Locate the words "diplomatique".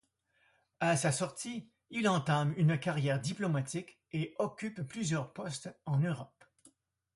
3.21-3.99